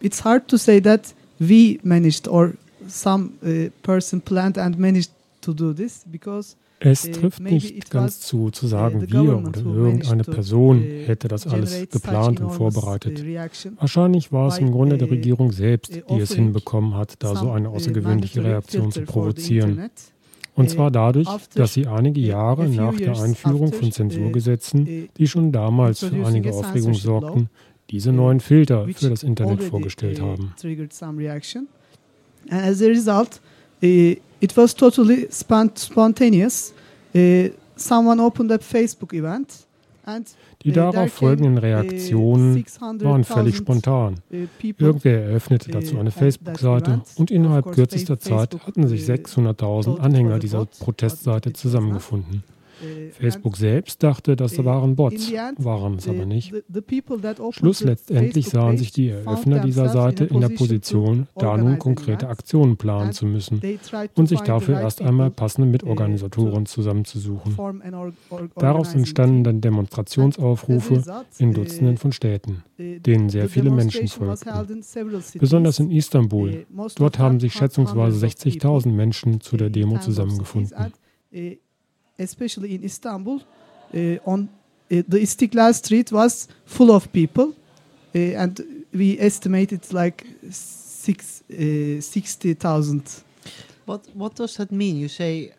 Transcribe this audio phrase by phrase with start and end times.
[0.00, 2.54] It's hard to say that we managed or
[2.88, 5.10] some uh, person planned and managed
[5.42, 10.80] to do this because es trifft nicht ganz zu, zu sagen, wir oder irgendeine Person
[10.80, 13.22] hätte das alles geplant und vorbereitet.
[13.78, 17.68] Wahrscheinlich war es im Grunde der Regierung selbst, die es hinbekommen hat, da so eine
[17.68, 19.90] außergewöhnliche Reaktion zu provozieren.
[20.54, 26.00] Und zwar dadurch, dass sie einige Jahre nach der Einführung von Zensurgesetzen, die schon damals
[26.00, 27.50] für einige Aufregung sorgten,
[27.90, 30.54] diese neuen Filter für das Internet vorgestellt haben.
[32.48, 33.40] And as a result,
[33.80, 36.72] it was totally spontaneous.
[37.80, 39.66] someone opened a Facebook event.
[40.64, 42.64] Die darauf folgenden Reaktionen
[43.00, 44.16] waren völlig spontan.
[44.60, 51.52] Irgendwer eröffnete dazu eine Facebook-Seite und innerhalb kürzester Zeit hatten sich 600.000 Anhänger dieser Protestseite
[51.52, 52.42] zusammengefunden.
[53.12, 56.52] Facebook selbst dachte, das waren Bots, waren es aber nicht.
[57.52, 62.76] Schluss letztendlich sahen sich die Eröffner dieser Seite in der Position, da nun konkrete Aktionen
[62.76, 63.60] planen zu müssen
[64.14, 67.56] und sich dafür erst einmal passende Mitorganisatoren zusammenzusuchen.
[68.56, 71.02] Daraus entstanden dann Demonstrationsaufrufe
[71.38, 74.84] in Dutzenden von Städten, denen sehr viele Menschen folgten.
[75.38, 76.66] Besonders in Istanbul.
[76.96, 80.92] Dort haben sich schätzungsweise 60.000 Menschen zu der Demo zusammengefunden
[82.20, 83.40] especially in Istanbul,
[83.94, 84.48] uh, on
[84.90, 87.54] uh, the Istiklal Street was full of people,
[88.14, 88.60] uh, and
[88.92, 93.24] we estimated like six, 60,000.
[93.86, 94.96] What what does that mean?
[94.96, 95.52] You say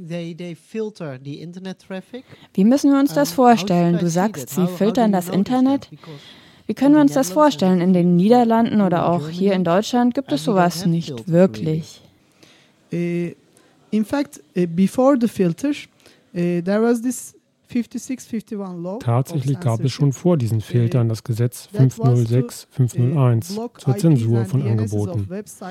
[0.00, 2.24] They, they filter the internet traffic.
[2.54, 3.98] Wie müssen wir uns das vorstellen?
[3.98, 5.90] Du sagst, sie filtern das Internet.
[6.66, 7.80] Wie können wir uns das vorstellen?
[7.80, 12.00] In den Niederlanden oder auch hier in Deutschland gibt es sowas nicht wirklich.
[12.92, 13.32] Uh,
[13.92, 17.34] in fact, uh, before the filter, uh, there was this
[19.00, 25.28] Tatsächlich gab es schon vor diesen Filtern das Gesetz 506-501 zur Zensur von Angeboten,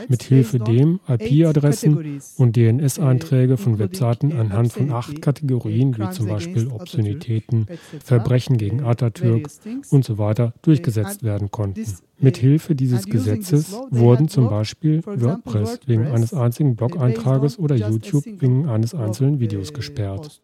[0.07, 6.67] mit Hilfe dem IP-Adressen und DNS-Einträge von Webseiten anhand von acht Kategorien wie zum Beispiel
[6.67, 7.65] Obszönitäten,
[8.03, 9.49] Verbrechen gegen Atatürk
[9.89, 11.83] und so weiter durchgesetzt werden konnten.
[12.19, 18.67] Mit Hilfe dieses Gesetzes wurden zum Beispiel WordPress wegen eines einzigen Blog-Eintrages oder YouTube wegen
[18.67, 20.41] eines einzelnen Videos gesperrt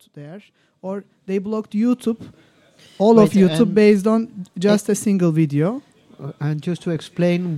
[0.84, 2.18] or they blocked YouTube,
[3.00, 5.82] all Wait, of YouTube based on just a single video.
[6.40, 7.58] Uh, Zur Erklärung,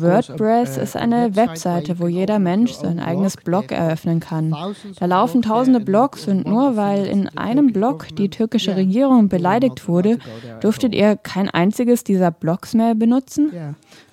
[0.00, 4.54] WordPress ist eine Webseite, wo jeder Mensch sein eigenes Blog eröffnen kann.
[4.98, 10.18] Da laufen tausende Blogs und nur weil in einem Blog die türkische Regierung beleidigt wurde,
[10.60, 13.52] durftet ihr kein einziges dieser Blogs mehr benutzen?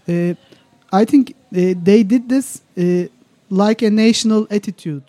[0.07, 0.33] Uh,
[0.91, 3.05] I think uh, they did this uh,
[3.49, 5.03] like a national attitude.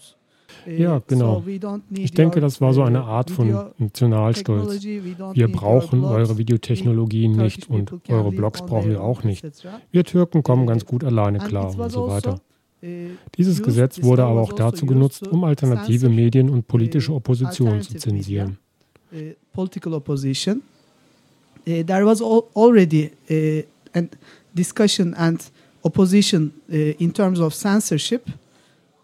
[0.66, 1.42] Ja, genau.
[1.90, 4.84] Ich denke, das war so eine Art von Nationalstolz.
[4.84, 9.44] Wir brauchen eure Videotechnologien nicht und eure Blogs brauchen wir auch nicht.
[9.90, 12.40] Wir Türken kommen ganz gut alleine klar und so weiter.
[13.36, 18.58] Dieses Gesetz wurde aber auch dazu genutzt, um alternative Medien und politische Opposition zu zensieren.
[19.52, 20.62] Political opposition.
[21.64, 23.10] There was already
[23.94, 24.02] a
[24.52, 25.40] discussion and
[25.82, 28.22] opposition in terms of censorship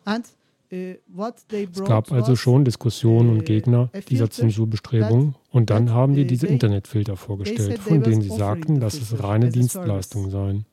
[0.05, 0.27] and
[0.71, 7.17] es gab also schon Diskussionen und Gegner dieser Zensurbestrebungen und dann haben die diese Internetfilter
[7.17, 10.67] vorgestellt, von denen sie sagten, dass es reine Dienstleistungen seien.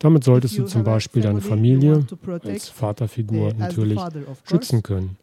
[0.00, 2.04] Damit solltest du zum Beispiel deine Familie
[2.42, 4.00] als Vaterfigur natürlich
[4.44, 5.16] schützen können.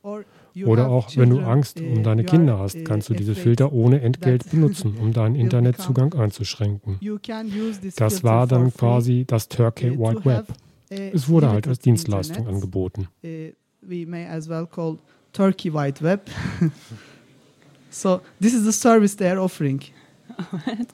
[0.66, 4.50] Oder auch, wenn du Angst um deine Kinder hast, kannst du diese Filter ohne Entgelt
[4.52, 7.00] benutzen, um deinen Internetzugang einzuschränken.
[7.98, 10.46] Das war dann quasi das Turkey White Web.
[10.88, 13.10] Es wurde halt als Dienstleistung angeboten
[13.88, 15.00] we may as well call
[15.34, 16.28] Turkey White Web.
[17.90, 19.82] so this is the service they are offering.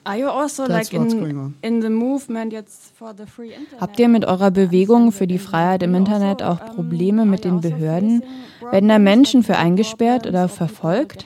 [0.06, 3.81] Are you also That's like in, in the movement jetzt for the free internet?
[3.81, 8.24] Habt ihr mit eurer Bewegung für die Freiheit im Internet auch Probleme mit den Behörden?
[8.59, 11.25] Werden da Menschen für eingesperrt oder verfolgt?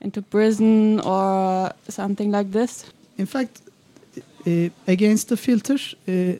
[0.00, 2.86] Into prison or something like this?
[3.16, 3.60] In fact,
[4.46, 5.74] uh, against the filter,
[6.08, 6.38] uh,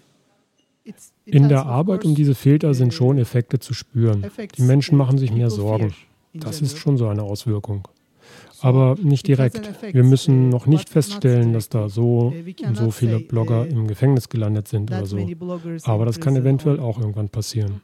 [1.24, 4.24] in der Arbeit um diese Filter sind schon Effekte zu spüren.
[4.56, 5.94] Die Menschen machen sich mehr Sorgen.
[6.34, 7.88] Das ist schon so eine Auswirkung.
[8.60, 9.70] Aber nicht direkt.
[9.92, 12.32] Wir müssen noch nicht feststellen, dass da so
[12.64, 15.18] und so viele Blogger im Gefängnis gelandet sind oder so.
[15.84, 17.80] Aber das kann eventuell auch irgendwann passieren.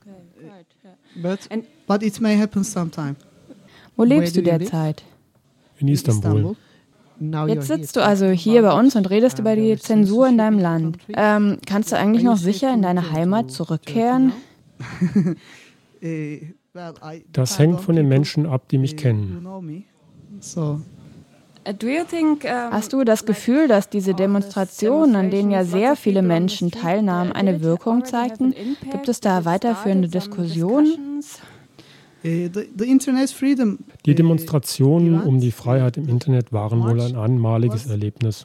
[3.96, 5.02] Wo lebst du derzeit?
[5.78, 6.56] In Istanbul.
[7.48, 10.98] Jetzt sitzt du also hier bei uns und redest über die Zensur in deinem Land.
[11.08, 14.32] Ähm, kannst du eigentlich noch sicher in deine Heimat zurückkehren?
[17.32, 19.44] Das hängt von den Menschen ab, die mich kennen.
[22.70, 27.62] Hast du das Gefühl, dass diese Demonstrationen, an denen ja sehr viele Menschen teilnahmen, eine
[27.62, 28.54] Wirkung zeigten?
[28.90, 31.22] Gibt es da weiterführende Diskussionen?
[32.24, 38.44] Die Demonstrationen um die Freiheit im Internet waren wohl ein einmaliges Erlebnis.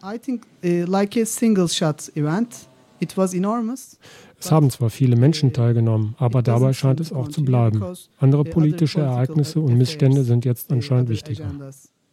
[4.40, 7.84] Es haben zwar viele Menschen teilgenommen, aber dabei scheint es auch zu bleiben.
[8.20, 11.46] Andere politische Ereignisse und Missstände sind jetzt anscheinend wichtiger.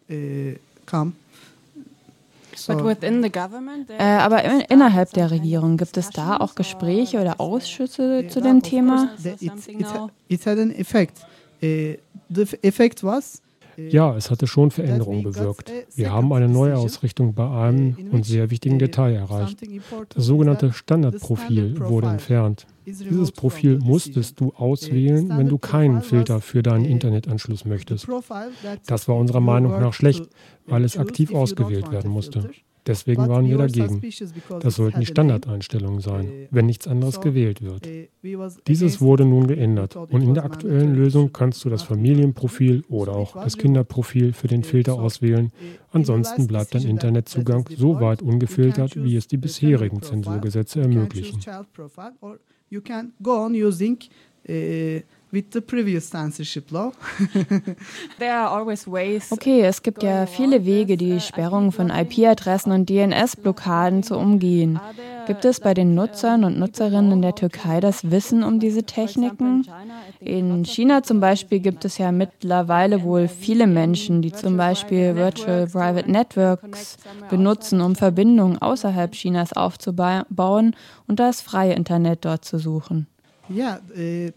[0.09, 0.53] Äh,
[3.99, 9.11] äh, aber innerhalb der Regierung gibt es da auch Gespräche oder Ausschüsse zu dem Thema?
[10.29, 11.27] It had an effect.
[11.61, 11.99] The
[12.63, 13.43] effect was
[13.89, 15.73] ja, es hatte schon Veränderungen bewirkt.
[15.95, 19.59] Wir haben eine neue Ausrichtung bei einem und sehr wichtigen Detail erreicht.
[20.15, 22.67] Das sogenannte Standardprofil wurde entfernt.
[22.87, 28.09] Dieses Profil musstest du auswählen, wenn du keinen Filter für deinen Internetanschluss möchtest.
[28.87, 30.29] Das war unserer Meinung nach schlecht,
[30.67, 32.51] weil es aktiv ausgewählt werden musste.
[32.87, 34.01] Deswegen waren wir dagegen.
[34.61, 37.89] Das sollten die Standardeinstellungen sein, wenn nichts anderes gewählt wird.
[38.67, 43.35] Dieses wurde nun geändert und in der aktuellen Lösung kannst du das Familienprofil oder auch
[43.35, 45.53] das Kinderprofil für den Filter auswählen.
[45.93, 51.41] Ansonsten bleibt dein Internetzugang so weit ungefiltert, wie es die bisherigen Zensurgesetze ermöglichen
[55.33, 56.93] with the previous censorship law.
[59.31, 64.81] okay, es gibt ja viele Wege, die Sperrung von IP-Adressen und DNS-Blockaden zu umgehen.
[65.27, 69.67] Gibt es bei den Nutzern und Nutzerinnen in der Türkei das Wissen um diese Techniken?
[70.19, 75.67] In China zum Beispiel gibt es ja mittlerweile wohl viele Menschen, die zum Beispiel Virtual
[75.67, 76.97] Private Networks
[77.29, 80.75] benutzen, um Verbindungen außerhalb Chinas aufzubauen
[81.07, 83.07] und das freie Internet dort zu suchen.
[83.49, 84.33] Ja, äh,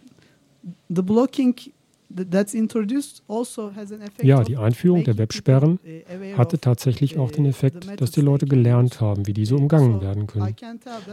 [2.15, 8.21] also ja, die Einführung der Websperren uh, hatte tatsächlich auch den uh, Effekt, dass die
[8.21, 10.55] Leute gelernt haben, wie diese umgangen werden können.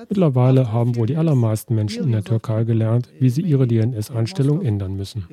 [0.08, 4.96] Mittlerweile haben wohl die allermeisten Menschen in der Türkei gelernt, wie sie ihre DNS-Einstellung ändern
[4.96, 5.24] müssen.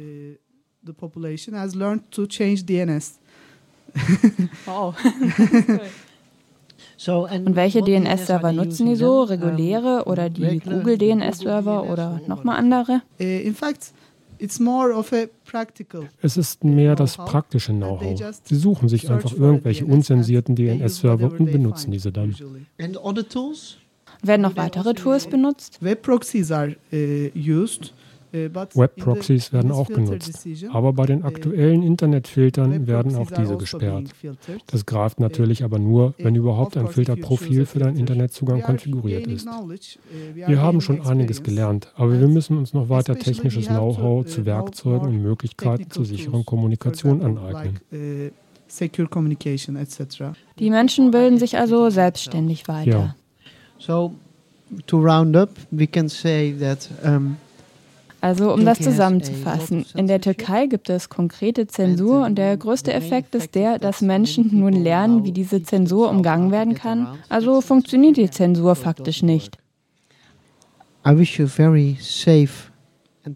[4.66, 4.96] Wow.
[7.08, 9.24] Und welche DNS-Server nutzen die so?
[9.24, 13.02] Reguläre oder die Google DNS-Server oder nochmal andere?
[13.20, 13.94] Uh, in fact,
[16.22, 18.20] es ist mehr das praktische Know-how.
[18.44, 22.36] Sie suchen sich einfach irgendwelche unzensierten DNS-Server und benutzen diese dann.
[24.24, 25.78] Werden noch weitere Tools benutzt?
[25.82, 27.94] Web-Proxies are uh, used.
[28.38, 33.58] Äh, Web-Proxys werden auch genutzt, aber bei den äh, aktuellen Internetfiltern werden auch diese also
[33.58, 34.12] gesperrt.
[34.68, 39.48] Das greift natürlich aber nur, wenn überhaupt ein Filterprofil für deinen Internetzugang konfiguriert ist.
[40.34, 45.08] Wir haben schon einiges gelernt, aber wir müssen uns noch weiter technisches Know-how zu Werkzeugen
[45.08, 47.80] und Möglichkeiten zur sicheren Kommunikation aneignen.
[50.60, 52.90] Die Menschen bilden sich also selbstständig weiter.
[52.90, 53.16] Ja.
[53.80, 54.14] So,
[54.88, 57.38] to round up, we can say that um,
[58.22, 63.36] also um das zusammenzufassen, in der Türkei gibt es konkrete Zensur und der größte Effekt
[63.36, 67.08] ist der, dass Menschen nun lernen, wie diese Zensur umgangen werden kann.
[67.30, 69.58] Also funktioniert die Zensur faktisch nicht.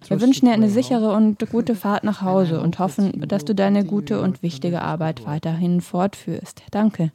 [0.08, 3.84] Wir wünschen dir eine sichere und gute Fahrt nach Hause und hoffen, dass du deine
[3.86, 6.64] gute und wichtige Arbeit weiterhin fortführst.
[6.72, 7.12] Danke.